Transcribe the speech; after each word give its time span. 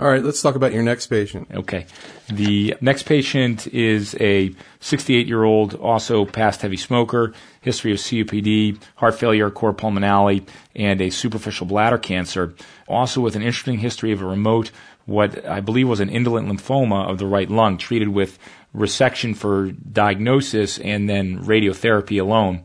All 0.00 0.06
right, 0.06 0.22
let's 0.22 0.40
talk 0.40 0.54
about 0.54 0.72
your 0.72 0.84
next 0.84 1.08
patient. 1.08 1.48
Okay. 1.52 1.86
The 2.28 2.76
next 2.80 3.02
patient 3.02 3.66
is 3.66 4.14
a 4.20 4.54
68 4.78 5.26
year 5.26 5.42
old, 5.42 5.74
also 5.74 6.24
past 6.24 6.62
heavy 6.62 6.76
smoker, 6.76 7.34
history 7.62 7.90
of 7.90 7.98
COPD, 7.98 8.80
heart 8.94 9.18
failure, 9.18 9.50
cor 9.50 9.74
pulmonale, 9.74 10.46
and 10.76 11.00
a 11.00 11.10
superficial 11.10 11.66
bladder 11.66 11.98
cancer. 11.98 12.54
Also 12.86 13.20
with 13.20 13.34
an 13.34 13.42
interesting 13.42 13.78
history 13.78 14.12
of 14.12 14.22
a 14.22 14.26
remote, 14.26 14.70
what 15.06 15.44
I 15.44 15.58
believe 15.58 15.88
was 15.88 15.98
an 15.98 16.10
indolent 16.10 16.46
lymphoma 16.46 17.10
of 17.10 17.18
the 17.18 17.26
right 17.26 17.50
lung, 17.50 17.76
treated 17.76 18.08
with 18.08 18.38
resection 18.72 19.36
for 19.36 19.72
diagnosis 19.72 20.78
and 20.78 21.10
then 21.10 21.44
radiotherapy 21.44 22.20
alone, 22.20 22.62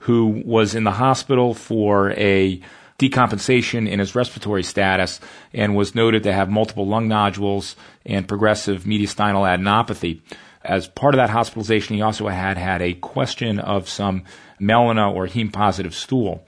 who 0.00 0.40
was 0.44 0.76
in 0.76 0.84
the 0.84 0.92
hospital 0.92 1.52
for 1.52 2.12
a 2.12 2.60
decompensation 2.98 3.88
in 3.88 3.98
his 3.98 4.14
respiratory 4.14 4.62
status 4.62 5.20
and 5.52 5.76
was 5.76 5.94
noted 5.94 6.22
to 6.22 6.32
have 6.32 6.48
multiple 6.48 6.86
lung 6.86 7.08
nodules 7.08 7.76
and 8.04 8.28
progressive 8.28 8.84
mediastinal 8.84 9.46
adenopathy. 9.46 10.20
As 10.64 10.88
part 10.88 11.14
of 11.14 11.18
that 11.18 11.30
hospitalization, 11.30 11.96
he 11.96 12.02
also 12.02 12.26
had 12.28 12.56
had 12.56 12.82
a 12.82 12.94
question 12.94 13.58
of 13.58 13.88
some 13.88 14.24
melena 14.60 15.14
or 15.14 15.26
heme 15.26 15.52
positive 15.52 15.94
stool. 15.94 16.44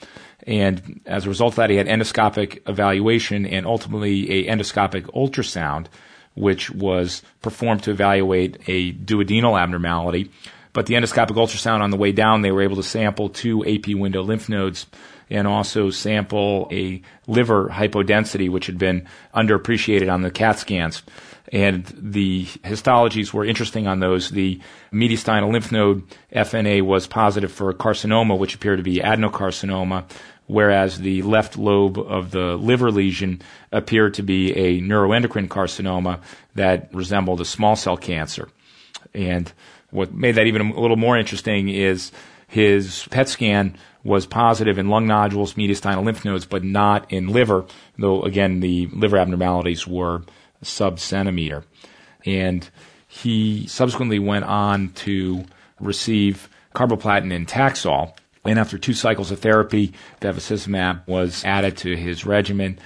And 0.47 1.01
as 1.05 1.27
a 1.27 1.29
result 1.29 1.53
of 1.53 1.57
that, 1.57 1.71
he 1.71 1.77
had 1.77 1.87
endoscopic 1.87 2.63
evaluation 2.67 3.45
and 3.45 3.67
ultimately 3.67 4.31
a 4.31 4.51
endoscopic 4.51 5.03
ultrasound, 5.15 5.87
which 6.35 6.71
was 6.71 7.23
performed 7.43 7.83
to 7.83 7.91
evaluate 7.91 8.57
a 8.67 8.93
duodenal 8.93 9.61
abnormality. 9.61 10.31
But 10.73 10.87
the 10.87 10.95
endoscopic 10.95 11.37
ultrasound 11.37 11.81
on 11.81 11.91
the 11.91 11.97
way 11.97 12.13
down, 12.13 12.43
they 12.43 12.53
were 12.53 12.63
able 12.63 12.77
to 12.77 12.83
sample 12.83 13.29
two 13.29 13.65
AP 13.67 13.95
window 13.95 14.23
lymph 14.23 14.49
nodes 14.49 14.87
and 15.31 15.47
also 15.47 15.91
sample 15.91 16.69
a 16.71 17.03
liver 17.27 17.69
hypodensity, 17.69 18.49
which 18.51 18.67
had 18.67 18.79
been 18.79 19.07
underappreciated 19.35 20.13
on 20.13 20.23
the 20.23 20.31
CAT 20.31 20.59
scans. 20.59 21.03
And 21.53 21.85
the 21.97 22.45
histologies 22.45 23.33
were 23.33 23.45
interesting 23.45 23.87
on 23.87 24.01
those. 24.01 24.31
The 24.31 24.61
mediastinal 24.93 25.51
lymph 25.51 25.73
node 25.73 26.03
FNA 26.35 26.83
was 26.83 27.07
positive 27.07 27.51
for 27.51 27.73
carcinoma, 27.73 28.39
which 28.39 28.55
appeared 28.55 28.79
to 28.79 28.83
be 28.83 28.97
adenocarcinoma, 28.97 30.05
whereas 30.47 30.99
the 30.99 31.23
left 31.23 31.57
lobe 31.57 31.99
of 31.99 32.31
the 32.33 32.57
liver 32.57 32.91
lesion 32.91 33.41
appeared 33.73 34.15
to 34.15 34.23
be 34.23 34.53
a 34.53 34.81
neuroendocrine 34.81 35.49
carcinoma 35.49 36.21
that 36.55 36.93
resembled 36.93 37.41
a 37.41 37.47
small 37.47 37.77
cell 37.77 37.97
cancer. 37.97 38.49
And 39.15 39.51
what 39.91 40.13
made 40.13 40.35
that 40.35 40.47
even 40.47 40.71
a 40.71 40.81
little 40.81 40.97
more 40.97 41.17
interesting 41.17 41.69
is 41.69 42.13
his 42.49 43.07
PET 43.11 43.29
scan 43.29 43.79
was 44.03 44.27
positive 44.27 44.79
in 44.79 44.89
lung 44.89 45.07
nodules, 45.07 45.55
mediastinal 45.55 46.03
lymph 46.03 46.25
nodes, 46.25 46.47
but 46.47 46.65
not 46.65 47.13
in 47.13 47.29
liver, 47.29 47.67
though 47.99 48.23
again 48.23 48.61
the 48.61 48.87
liver 48.87 49.19
abnormalities 49.19 49.87
were 49.87 50.23
sub 50.63 50.99
centimeter. 50.99 51.63
And 52.25 52.69
he 53.07 53.67
subsequently 53.67 54.19
went 54.19 54.47
on 54.47 54.89
to 54.95 55.45
receive 55.79 56.49
carboplatin 56.75 57.35
and 57.35 57.47
Taxol. 57.47 58.15
And 58.47 58.59
after 58.59 58.79
two 58.79 58.95
cycles 58.95 59.31
of 59.31 59.41
therapy, 59.41 59.93
bevacizumab 60.23 61.07
was 61.07 61.45
added 61.45 61.77
to 61.79 61.97
his 61.97 62.25
regimen. 62.25 62.79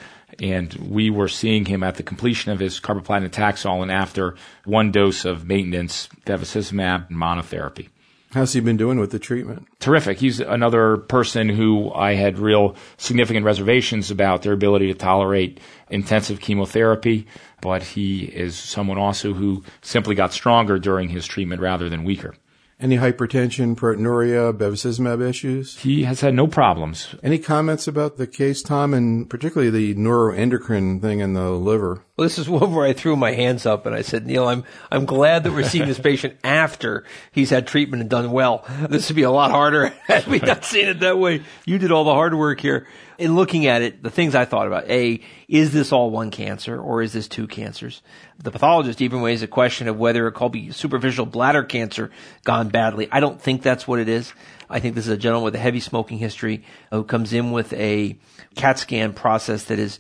And 0.43 0.75
we 0.75 1.09
were 1.09 1.29
seeing 1.29 1.67
him 1.67 1.85
at 1.85 1.97
the 1.97 2.03
completion 2.03 2.51
of 2.51 2.59
his 2.59 2.81
carboplatin 2.81 3.25
and 3.25 3.33
Taxol 3.33 3.81
and 3.81 3.93
after 3.93 4.35
one 4.65 4.91
dose 4.91 5.25
of 5.25 5.47
maintenance 5.47 6.09
bevacizumab 6.27 7.11
monotherapy. 7.11 7.89
How's 8.33 8.55
he 8.55 8.61
been 8.61 8.79
doing 8.79 8.99
with 8.99 9.11
the 9.11 9.19
treatment? 9.19 9.67
Terrific. 9.79 10.19
He's 10.19 10.41
another 10.41 10.97
person 10.97 11.51
who 11.51 11.93
I 11.93 12.15
had 12.15 12.39
real 12.39 12.77
significant 12.97 13.45
reservations 13.45 14.11
about 14.11 14.43
their 14.43 14.55
ability 14.55 14.87
to 14.89 14.95
tolerate 14.95 15.61
intensive 15.91 16.41
chemotherapy, 16.41 17.27
but 17.61 17.83
he 17.83 18.25
is 18.25 18.57
someone 18.57 18.97
also 18.97 19.35
who 19.35 19.63
simply 19.83 20.15
got 20.15 20.33
stronger 20.33 20.79
during 20.79 21.11
his 21.11 21.27
treatment 21.27 21.61
rather 21.61 21.91
than 21.91 22.05
weaker. 22.05 22.35
Any 22.81 22.97
hypertension, 22.97 23.77
proteinuria, 23.77 24.53
bevacizumab 24.53 25.23
issues? 25.23 25.79
He 25.79 26.03
has 26.03 26.21
had 26.21 26.35
no 26.35 26.49
problems. 26.49 27.15
Any 27.23 27.39
comments 27.39 27.87
about 27.87 28.17
the 28.17 28.27
case, 28.27 28.61
Tom, 28.61 28.93
and 28.93 29.31
particularly 29.31 29.71
the 29.71 29.95
neuroendocrine 29.95 31.01
thing 31.01 31.21
in 31.21 31.35
the 31.35 31.51
liver? 31.51 32.03
Well, 32.23 32.29
this 32.29 32.39
is 32.39 32.49
one 32.49 32.73
where 32.75 32.87
I 32.87 32.93
threw 32.93 33.17
my 33.17 33.33
hands 33.33 33.67
up 33.67 33.85
and 33.85 33.97
I 33.97 34.03
said, 34.03 34.29
Neal, 34.29 34.47
I'm, 34.47 34.63
I'm 34.93 35.07
glad 35.07 35.43
that 35.43 35.51
we're 35.51 35.65
seeing 35.65 35.89
this 35.89 35.99
patient 36.11 36.39
after 36.45 37.03
he's 37.33 37.51
had 37.51 37.67
treatment 37.67 38.01
and 38.01 38.09
done 38.09 38.31
well. 38.31 38.65
This 38.89 39.09
would 39.09 39.17
be 39.17 39.25
a 39.25 39.31
lot 39.33 39.51
harder 39.51 39.87
had 40.07 40.29
we 40.29 40.39
not 40.39 40.65
seen 40.65 40.87
it 40.87 41.01
that 41.01 41.19
way. 41.19 41.43
You 41.67 41.79
did 41.79 41.91
all 41.91 42.05
the 42.05 42.15
hard 42.15 42.37
work 42.37 42.61
here. 42.61 42.87
In 43.19 43.35
looking 43.35 43.67
at 43.67 43.83
it, 43.83 44.05
the 44.05 44.11
things 44.11 44.37
I 44.37 44.45
thought 44.45 44.69
about, 44.69 44.89
A, 44.89 45.21
is 45.49 45.73
this 45.73 45.91
all 45.91 46.13
one 46.13 46.31
cancer 46.31 46.81
or 46.81 47.03
is 47.03 47.13
this 47.13 47.27
two 47.27 47.49
cancers? 47.49 48.03
The 48.39 48.53
pathologist 48.53 49.01
even 49.01 49.21
raised 49.21 49.43
a 49.43 49.49
question 49.49 49.89
of 49.89 49.99
whether 49.99 50.29
it 50.29 50.35
could 50.35 50.53
be 50.53 50.71
superficial 50.71 51.27
bladder 51.27 51.65
cancer 51.65 52.13
gone 52.45 52.69
badly. 52.69 53.09
I 53.11 53.19
don't 53.19 53.43
think 53.43 53.63
that's 53.63 53.89
what 53.89 53.99
it 53.99 54.09
is. 54.09 54.33
I 54.71 54.79
think 54.79 54.95
this 54.95 55.07
is 55.07 55.13
a 55.13 55.17
gentleman 55.17 55.47
with 55.47 55.57
a 55.57 55.59
heavy 55.59 55.81
smoking 55.81 56.19
history 56.19 56.63
who 56.93 57.03
comes 57.03 57.33
in 57.33 57.51
with 57.51 57.73
a 57.73 58.17
CAT 58.55 58.79
scan 58.79 59.13
process 59.13 59.65
that 59.65 59.81
is 59.81 59.99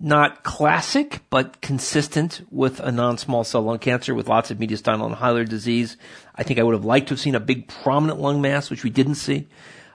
not 0.00 0.42
classic, 0.42 1.20
but 1.30 1.60
consistent 1.60 2.40
with 2.50 2.80
a 2.80 2.90
non-small 2.90 3.44
cell 3.44 3.62
lung 3.62 3.78
cancer 3.78 4.14
with 4.14 4.28
lots 4.28 4.50
of 4.50 4.58
mediastinal 4.58 5.06
and 5.06 5.14
hilar 5.16 5.44
disease. 5.44 5.96
I 6.34 6.42
think 6.42 6.58
I 6.58 6.62
would 6.62 6.74
have 6.74 6.84
liked 6.84 7.08
to 7.08 7.14
have 7.14 7.20
seen 7.20 7.34
a 7.34 7.40
big 7.40 7.68
prominent 7.68 8.20
lung 8.20 8.40
mass, 8.40 8.70
which 8.70 8.84
we 8.84 8.90
didn't 8.90 9.16
see. 9.16 9.48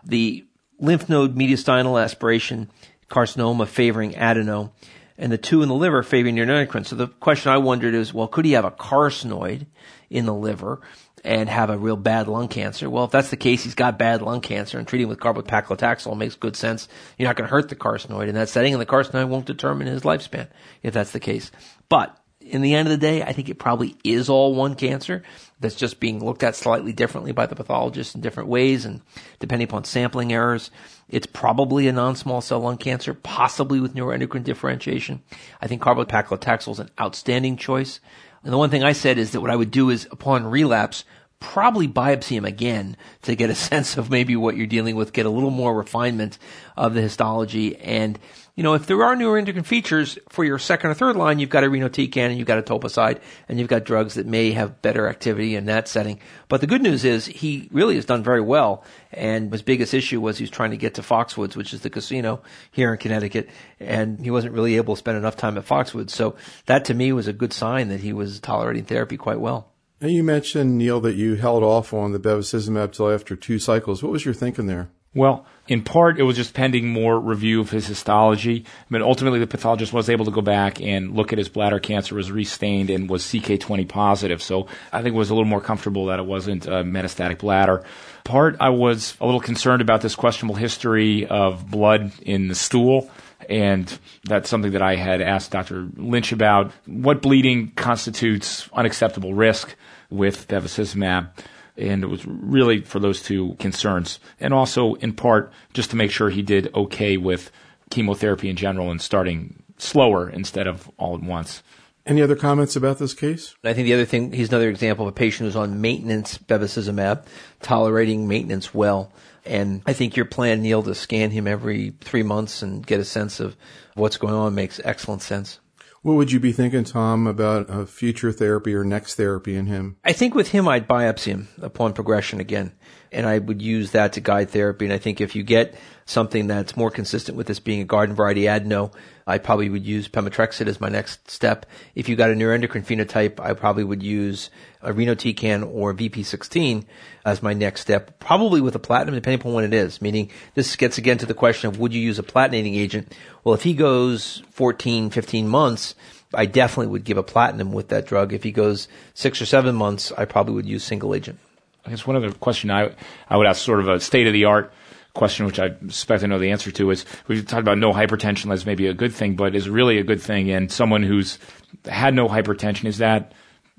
The 0.04 0.46
lymph 0.80 1.10
node 1.10 1.36
mediastinal 1.36 2.02
aspiration 2.02 2.70
carcinoma 3.10 3.68
favoring 3.68 4.16
adeno 4.16 4.74
and 5.18 5.32
the 5.32 5.38
two 5.38 5.62
in 5.62 5.70
the 5.70 5.76
liver 5.76 6.04
favoring 6.04 6.36
neuroendocrine. 6.36 6.86
So 6.86 6.96
the 6.96 7.08
question 7.08 7.52
I 7.52 7.58
wondered 7.58 7.94
is, 7.94 8.14
well, 8.14 8.28
could 8.28 8.46
he 8.46 8.52
have 8.54 8.66
a 8.66 8.72
carcinoid 8.72 9.66
in 10.10 10.26
the 10.26 10.34
liver 10.34 10.82
and 11.24 11.50
have 11.50 11.70
a 11.70 11.78
real 11.78 11.98
bad 11.98 12.28
lung 12.28 12.48
cancer? 12.48 12.90
Well, 12.90 13.06
if 13.06 13.12
that's 13.12 13.30
the 13.30 13.38
case, 13.38 13.64
he's 13.64 13.76
got 13.76 13.98
bad 13.98 14.22
lung 14.22 14.42
cancer 14.42 14.78
and 14.78 14.88
treating 14.88 15.08
with 15.08 15.20
carbopaclitaxel 15.20 16.16
makes 16.18 16.36
good 16.36 16.56
sense. 16.56 16.88
You're 17.18 17.28
not 17.28 17.36
going 17.36 17.48
to 17.48 17.52
hurt 17.52 17.70
the 17.70 17.76
carcinoid 17.76 18.28
in 18.28 18.36
that 18.36 18.50
setting 18.50 18.74
and 18.74 18.82
the 18.82 18.86
carcinoid 18.86 19.28
won't 19.28 19.46
determine 19.46 19.88
his 19.88 20.04
lifespan 20.04 20.48
if 20.84 20.94
that's 20.94 21.12
the 21.12 21.20
case. 21.20 21.52
But 21.90 22.16
in 22.48 22.62
the 22.62 22.76
end 22.76 22.88
of 22.88 22.92
the 22.92 22.98
day, 22.98 23.24
I 23.24 23.34
think 23.34 23.50
it 23.50 23.60
probably 23.60 23.96
is 24.04 24.30
all 24.30 24.56
one 24.56 24.76
cancer 24.76 25.24
that's 25.60 25.76
just 25.76 26.00
being 26.00 26.24
looked 26.24 26.44
at 26.44 26.56
slightly 26.56 26.94
differently 26.94 27.32
by 27.32 27.46
the 27.46 27.56
pathologist 27.56 28.16
in 28.16 28.22
different 28.22 28.50
ways 28.50 28.86
and 28.86 29.02
depending 29.40 29.68
upon 29.68 29.84
sampling 29.84 30.32
errors. 30.32 30.72
It's 31.10 31.28
probably 31.28 31.88
a 31.88 31.94
non-small 31.94 32.42
cell 32.42 32.60
lung 32.60 32.78
cancer, 32.78 33.14
possibly 33.14 33.80
with 33.80 33.96
neuroendocrine 33.96 34.44
differentiation. 34.44 35.22
I 35.62 35.68
think 35.68 35.82
carbopaclitaxel 35.82 36.72
is 36.72 36.80
an 36.80 36.92
outstanding 37.00 37.58
choice. 37.58 38.00
And 38.44 38.54
the 38.54 38.58
one 38.58 38.70
thing 38.70 38.84
I 38.84 38.94
said 38.94 39.18
is 39.18 39.32
that 39.32 39.42
what 39.42 39.52
I 39.52 39.56
would 39.56 39.72
do 39.72 39.90
is 39.90 40.08
upon 40.12 40.46
relapse, 40.46 41.04
probably 41.40 41.88
biopsy 41.88 42.32
him 42.38 42.46
again 42.46 42.98
to 43.24 43.36
get 43.36 43.50
a 43.50 43.56
sense 43.70 43.98
of 43.98 44.10
maybe 44.10 44.36
what 44.36 44.56
you're 44.56 44.68
dealing 44.68 44.96
with, 44.96 45.14
get 45.14 45.26
a 45.26 45.32
little 45.32 45.52
more 45.52 45.76
refinement 45.76 46.38
of 46.76 46.94
the 46.94 47.02
histology 47.02 47.76
and 47.78 48.20
you 48.58 48.64
know, 48.64 48.74
if 48.74 48.88
there 48.88 49.04
are 49.04 49.16
newer 49.16 49.40
neuroendocrine 49.40 49.68
features 49.68 50.18
for 50.30 50.44
your 50.44 50.58
second 50.58 50.90
or 50.90 50.96
third 50.96 51.16
line, 51.16 51.38
you've 51.38 51.52
got 51.52 51.64
a 51.64 51.68
irinotecan 51.68 52.18
and 52.18 52.40
you've 52.40 52.48
got 52.48 52.58
a 52.58 52.64
etoposide 52.64 53.20
and 53.48 53.60
you've 53.60 53.68
got 53.68 53.84
drugs 53.84 54.16
that 54.16 54.26
may 54.26 54.50
have 54.52 54.82
better 54.82 55.08
activity 55.08 55.56
in 55.56 55.66
that 55.66 55.88
setting. 55.88 56.20
But 56.48 56.62
the 56.62 56.68
good 56.68 56.82
news 56.82 57.06
is 57.06 57.28
he 57.28 57.70
really 57.72 57.94
has 57.96 58.06
done 58.06 58.24
very 58.24 58.42
well. 58.42 58.84
And 59.14 59.52
his 59.52 59.62
biggest 59.62 59.94
issue 59.94 60.20
was 60.20 60.40
he 60.40 60.44
was 60.44 60.50
trying 60.50 60.72
to 60.72 60.78
get 60.78 60.96
to 60.96 61.04
Foxwoods, 61.04 61.56
which 61.56 61.72
is 61.72 61.82
the 61.82 61.92
casino 61.92 62.42
here 62.72 62.92
in 62.92 62.98
Connecticut. 62.98 63.48
And 63.80 64.20
he 64.20 64.32
wasn't 64.32 64.56
really 64.56 64.78
able 64.78 64.96
to 64.96 65.00
spend 65.00 65.20
enough 65.20 65.38
time 65.38 65.56
at 65.60 65.68
Foxwoods. 65.68 66.10
So 66.10 66.36
that 66.66 66.84
to 66.86 66.96
me 66.96 67.14
was 67.14 67.28
a 67.28 67.34
good 67.34 67.54
sign 67.54 67.90
that 67.90 68.00
he 68.00 68.12
was 68.12 68.40
tolerating 68.40 68.86
therapy 68.86 69.18
quite 69.18 69.40
well. 69.40 69.72
And 70.02 70.12
you 70.12 70.24
mentioned, 70.24 70.80
Neal, 70.80 71.00
that 71.02 71.16
you 71.16 71.36
held 71.36 71.62
off 71.62 71.94
on 71.94 72.12
the 72.12 72.20
bevacizumab 72.20 72.92
till 72.92 73.12
after 73.12 73.36
two 73.36 73.60
cycles. 73.60 74.02
What 74.02 74.12
was 74.12 74.26
your 74.26 74.34
thinking 74.34 74.66
there? 74.66 74.90
Well, 75.14 75.46
in 75.68 75.84
part, 75.84 76.20
it 76.20 76.24
was 76.24 76.36
just 76.36 76.54
pending 76.54 76.88
more 76.88 77.20
review 77.20 77.60
of 77.60 77.72
his 77.72 77.88
histology. 77.88 78.66
I 78.68 78.94
mean, 78.94 79.02
ultimately, 79.02 79.40
the 79.40 79.48
pathologist 79.48 79.92
was 79.92 80.10
able 80.10 80.26
to 80.26 80.32
go 80.32 80.42
back 80.42 80.80
and 80.80 81.16
look 81.16 81.34
at 81.34 81.40
his 81.40 81.50
bladder 81.50 81.80
cancer 81.80 82.16
was 82.16 82.32
restained 82.32 82.90
and 82.90 83.10
was 83.10 83.24
CK20 83.24 83.88
positive. 83.90 84.42
So 84.42 84.68
I 84.94 85.02
think 85.02 85.16
it 85.16 85.18
was 85.18 85.30
a 85.30 85.34
little 85.34 85.50
more 85.50 85.62
comfortable 85.62 86.06
that 86.06 86.20
it 86.20 86.26
wasn't 86.26 86.68
a 86.68 86.84
metastatic 86.84 87.40
bladder. 87.40 87.84
Part, 88.24 88.58
I 88.60 88.70
was 88.70 89.18
a 89.20 89.26
little 89.26 89.42
concerned 89.42 89.82
about 89.82 90.02
this 90.02 90.16
questionable 90.16 90.56
history 90.56 91.26
of 91.26 91.70
blood 91.70 92.12
in 92.22 92.48
the 92.48 92.56
stool. 92.56 93.10
And 93.50 93.98
that's 94.26 94.50
something 94.50 94.72
that 94.72 94.82
I 94.82 94.96
had 94.96 95.22
asked 95.22 95.52
Dr. 95.52 95.88
Lynch 95.96 96.32
about. 96.32 96.72
What 96.86 97.22
bleeding 97.22 97.72
constitutes 97.76 98.70
unacceptable 98.74 99.34
risk 99.34 99.76
with 100.10 100.48
bevacizumab? 100.48 101.30
And 101.78 102.04
it 102.04 102.08
was 102.08 102.26
really 102.26 102.82
for 102.82 103.00
those 103.00 103.22
two 103.22 103.56
concerns. 103.60 104.20
And 104.40 104.54
also, 104.54 104.96
in 104.96 105.14
part, 105.14 105.52
just 105.74 105.92
to 105.92 105.96
make 105.96 106.12
sure 106.12 106.30
he 106.30 106.42
did 106.42 106.74
okay 106.74 107.18
with 107.18 107.52
chemotherapy 107.90 108.50
in 108.50 108.56
general 108.56 108.90
and 108.92 109.02
starting 109.02 109.64
slower 109.78 110.30
instead 110.30 110.68
of 110.68 110.90
all 110.98 111.16
at 111.16 111.22
once. 111.22 111.62
Any 112.06 112.22
other 112.22 112.38
comments 112.38 112.76
about 112.78 113.00
this 113.00 113.14
case? 113.14 113.56
I 113.66 113.74
think 113.74 113.86
the 113.86 113.94
other 113.94 114.06
thing, 114.06 114.32
he's 114.32 114.48
another 114.48 114.70
example 114.70 115.06
of 115.06 115.10
a 115.10 115.16
patient 115.16 115.46
who's 115.46 115.58
on 115.58 115.82
maintenance 115.82 116.38
bevacizumab, 116.38 117.26
tolerating 117.62 118.30
maintenance 118.30 118.74
well. 118.74 119.12
And 119.46 119.82
I 119.86 119.94
think 119.94 120.16
your 120.16 120.26
plan, 120.26 120.62
Neal, 120.62 120.84
to 120.84 120.96
scan 120.96 121.32
him 121.32 121.48
every 121.48 121.94
three 122.02 122.24
months 122.24 122.62
and 122.62 122.86
get 122.86 123.02
a 123.02 123.06
sense 123.06 123.40
of 123.42 123.58
what's 123.96 124.18
going 124.18 124.34
on 124.34 124.56
makes 124.56 124.80
excellent 124.84 125.22
sense. 125.22 125.60
What 126.08 126.16
would 126.16 126.32
you 126.32 126.40
be 126.40 126.54
thinking, 126.54 126.86
Tom, 126.86 127.28
about 127.28 127.66
a 127.68 127.86
future 127.86 128.32
therapy 128.32 128.74
or 128.74 128.86
next 128.86 129.16
therapy 129.16 129.58
in 129.58 129.66
him? 129.66 129.98
I 130.06 130.14
think 130.14 130.36
with 130.36 130.52
him, 130.52 130.66
I'd 130.66 130.88
biopsy 130.88 131.26
him 131.26 131.50
upon 131.62 131.92
progression 131.92 132.40
again. 132.40 132.72
And 133.12 133.26
I 133.26 133.40
would 133.40 133.62
use 133.62 133.92
that 133.92 134.14
to 134.14 134.22
guide 134.22 134.50
therapy. 134.50 134.86
And 134.86 134.94
I 134.94 135.00
think 135.00 135.20
if 135.20 135.36
you 135.36 135.44
get 135.44 135.78
something 136.06 136.48
that's 136.48 136.78
more 136.78 136.92
consistent 136.92 137.38
with 137.38 137.48
this 137.48 137.60
being 137.60 137.82
a 137.82 137.84
garden 137.84 138.16
variety 138.16 138.48
adeno, 138.48 138.92
I 139.28 139.38
probably 139.38 139.70
would 139.70 139.86
use 139.86 140.08
pemetrexed 140.08 140.66
as 140.66 140.80
my 140.80 140.88
next 140.88 141.30
step. 141.30 141.66
If 141.96 142.08
you 142.08 142.16
got 142.16 142.32
a 142.32 142.34
neuroendocrine 142.34 142.86
phenotype, 142.86 143.42
I 143.42 143.54
probably 143.54 143.84
would 143.84 144.02
use 144.02 144.50
irinotecan 144.82 145.70
or 145.70 145.94
VP16 145.94 146.86
as 147.26 147.44
my 147.44 147.54
next 147.54 147.82
step, 147.82 148.20
probably 148.20 148.62
with 148.62 148.74
a 148.74 148.80
platinum, 148.80 149.16
depending 149.16 149.42
upon 149.42 149.54
when 149.54 149.66
it 149.66 149.74
is. 149.74 150.02
Meaning, 150.02 150.32
this 150.56 150.78
gets 150.78 150.98
again 150.98 151.18
to 151.18 151.26
the 151.26 151.34
question 151.34 151.68
of 151.68 151.78
would 151.78 151.94
you 151.94 152.00
use 152.00 152.18
a 152.18 152.24
platinating 152.24 152.78
agent? 152.78 153.14
Well, 153.44 153.54
if 153.54 153.64
he 153.64 153.74
goes 153.74 154.44
14, 154.52 155.10
15 155.10 155.48
months, 155.50 155.94
I 156.34 156.46
definitely 156.46 156.88
would 156.88 157.04
give 157.04 157.18
a 157.18 157.24
platinum 157.24 157.74
with 157.74 157.90
that 157.90 158.08
drug. 158.08 158.32
If 158.32 158.44
he 158.44 158.52
goes 158.54 158.88
six 159.14 159.42
or 159.42 159.46
seven 159.46 159.76
months, 159.76 160.14
I 160.18 160.24
probably 160.24 160.54
would 160.54 160.66
use 160.66 160.86
single 160.86 161.14
agent. 161.14 161.40
I 161.86 161.90
guess 161.90 162.08
one 162.08 162.16
other 162.16 162.32
question 162.32 162.72
I 162.72 162.92
I 163.30 163.38
would 163.38 163.48
ask, 163.48 163.62
sort 163.62 163.82
of 163.82 163.90
a 163.90 164.00
state 164.00 164.28
of 164.28 164.34
the 164.34 164.46
art 164.46 164.74
question, 165.18 165.46
which 165.46 165.60
I 165.60 165.72
suspect 165.88 166.24
I 166.24 166.28
know 166.28 166.40
the 166.40 166.52
answer 166.52 166.72
to, 166.72 166.92
is 166.92 167.06
we 167.28 167.42
talked 167.42 167.62
about 167.62 167.78
no 167.78 167.92
hypertension 167.92 168.52
as 168.54 168.66
maybe 168.66 168.88
a 168.88 168.94
good 168.94 169.14
thing, 169.14 169.36
but 169.36 169.56
is 169.56 169.70
really 169.70 169.98
a 169.98 170.04
good 170.04 170.22
thing 170.22 170.48
in 170.48 170.70
someone 170.70 171.04
who's 171.04 171.40
had 171.86 172.14
no 172.14 172.30
hypertension. 172.30 172.86
Is 172.86 173.00
that 173.00 173.34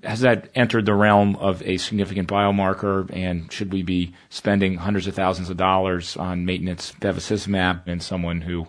has 0.04 0.20
that 0.20 0.48
entered 0.54 0.86
the 0.86 0.94
realm 0.94 1.36
of 1.36 1.62
a 1.62 1.76
significant 1.78 2.28
biomarker, 2.28 3.10
and 3.12 3.50
should 3.50 3.72
we 3.72 3.82
be 3.82 4.14
spending 4.28 4.76
hundreds 4.76 5.06
of 5.06 5.14
thousands 5.14 5.50
of 5.50 5.56
dollars 5.56 6.16
on 6.16 6.44
maintenance 6.44 6.92
bevacizumab 7.00 7.88
in 7.88 8.00
someone 8.00 8.42
who 8.42 8.68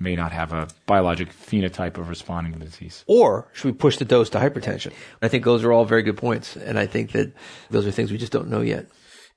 may 0.00 0.14
not 0.14 0.32
have 0.32 0.52
a 0.52 0.68
biologic 0.86 1.32
phenotype 1.32 1.98
of 1.98 2.08
responding 2.08 2.52
to 2.52 2.58
the 2.58 2.64
disease. 2.66 3.04
Or 3.06 3.48
should 3.52 3.72
we 3.72 3.72
push 3.72 3.96
the 3.96 4.04
dose 4.04 4.30
to 4.30 4.38
hypertension? 4.38 4.92
I 5.20 5.28
think 5.28 5.44
those 5.44 5.64
are 5.64 5.72
all 5.72 5.84
very 5.84 6.02
good 6.02 6.16
points. 6.16 6.56
And 6.56 6.78
I 6.78 6.86
think 6.86 7.12
that 7.12 7.32
those 7.70 7.86
are 7.86 7.90
things 7.90 8.12
we 8.12 8.18
just 8.18 8.32
don't 8.32 8.48
know 8.48 8.60
yet. 8.60 8.86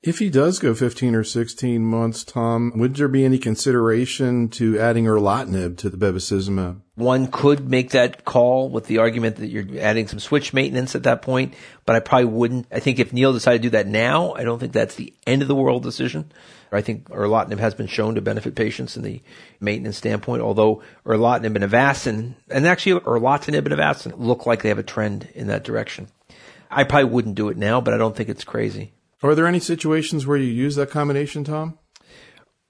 If 0.04 0.18
he 0.18 0.32
does 0.32 0.58
go 0.58 0.74
15 0.74 1.14
or 1.14 1.24
16 1.24 1.86
months, 1.86 2.24
Tom, 2.24 2.72
would 2.76 2.96
there 2.96 3.08
be 3.08 3.24
any 3.24 3.38
consideration 3.38 4.50
to 4.50 4.80
adding 4.80 5.06
erlotinib 5.06 5.78
to 5.78 5.92
the 5.92 5.98
bevacizumab? 5.98 6.82
One 6.96 7.28
could 7.28 7.70
make 7.70 7.92
that 7.92 8.26
call 8.26 8.70
with 8.70 8.88
the 8.88 8.98
argument 8.98 9.36
that 9.36 9.50
you're 9.50 9.80
adding 9.80 10.08
some 10.08 10.18
switch 10.18 10.56
maintenance 10.56 10.96
at 10.96 11.04
that 11.04 11.22
point, 11.22 11.54
but 11.86 11.96
I 11.96 12.00
probably 12.00 12.26
wouldn't. 12.26 12.66
I 12.72 12.80
think 12.80 12.98
if 12.98 13.14
Neal 13.14 13.32
decided 13.32 13.62
to 13.62 13.68
do 13.68 13.78
that 13.78 13.86
now, 13.86 14.34
I 14.34 14.44
don't 14.44 14.58
think 14.58 14.74
that's 14.74 14.96
the 14.96 15.14
end 15.28 15.44
of 15.44 15.48
the 15.48 15.54
world 15.54 15.84
decision. 15.84 16.32
I 16.72 16.82
think 16.82 17.08
erlotinib 17.10 17.60
has 17.60 17.76
been 17.76 17.86
shown 17.86 18.16
to 18.16 18.22
benefit 18.22 18.56
patients 18.56 18.98
in 18.98 19.04
the 19.04 19.22
maintenance 19.60 19.98
standpoint, 19.98 20.42
although 20.42 20.82
erlotinib 21.06 21.56
and 21.56 21.72
Avastin, 21.72 22.34
and 22.50 22.66
actually 22.66 23.00
erlotinib 23.02 23.66
and 23.66 23.76
Avastin 23.76 24.18
look 24.18 24.48
like 24.48 24.64
they 24.64 24.70
have 24.70 24.80
a 24.80 24.84
trend 24.84 25.28
in 25.36 25.46
that 25.48 25.64
direction. 25.64 26.08
I 26.72 26.86
probably 26.86 27.12
wouldn't 27.12 27.36
do 27.36 27.50
it 27.50 27.58
now, 27.58 27.82
but 27.82 27.94
I 27.94 27.98
don't 27.98 28.16
think 28.16 28.30
it's 28.30 28.44
crazy. 28.44 28.94
Are 29.24 29.36
there 29.36 29.48
any 29.48 29.60
situations 29.60 30.26
where 30.26 30.38
you 30.38 30.52
use 30.52 30.76
that 30.76 30.90
combination, 30.90 31.44
Tom? 31.44 31.78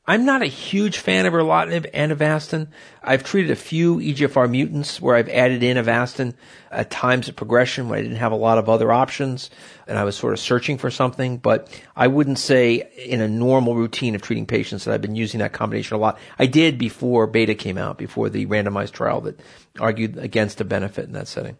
I'm 0.07 0.25
not 0.25 0.41
a 0.41 0.47
huge 0.47 0.97
fan 0.97 1.27
of 1.27 1.33
erlotinib 1.33 1.89
and 1.93 2.11
Avastin. 2.11 2.69
I've 3.03 3.23
treated 3.23 3.51
a 3.51 3.55
few 3.55 3.97
EGFR 3.97 4.49
mutants 4.49 4.99
where 4.99 5.15
I've 5.15 5.29
added 5.29 5.61
in 5.61 5.77
Avastin 5.77 6.33
at 6.71 6.89
times 6.89 7.29
of 7.29 7.35
progression 7.35 7.87
when 7.87 7.99
I 7.99 8.01
didn't 8.01 8.17
have 8.17 8.31
a 8.31 8.35
lot 8.37 8.57
of 8.57 8.67
other 8.67 8.91
options 8.91 9.51
and 9.87 9.99
I 9.99 10.03
was 10.03 10.17
sort 10.17 10.33
of 10.33 10.39
searching 10.39 10.79
for 10.79 10.89
something, 10.89 11.37
but 11.37 11.69
I 11.95 12.07
wouldn't 12.07 12.39
say 12.39 12.91
in 12.97 13.21
a 13.21 13.27
normal 13.27 13.75
routine 13.75 14.15
of 14.15 14.23
treating 14.23 14.47
patients 14.47 14.83
that 14.83 14.93
I've 14.93 15.01
been 15.01 15.15
using 15.15 15.39
that 15.39 15.53
combination 15.53 15.95
a 15.95 15.99
lot. 15.99 16.17
I 16.39 16.47
did 16.47 16.79
before 16.79 17.27
BeTa 17.27 17.57
came 17.59 17.77
out, 17.77 17.99
before 17.99 18.29
the 18.29 18.47
randomized 18.47 18.91
trial 18.91 19.21
that 19.21 19.39
argued 19.79 20.17
against 20.17 20.59
a 20.59 20.65
benefit 20.65 21.05
in 21.05 21.13
that 21.13 21.27
setting. 21.27 21.57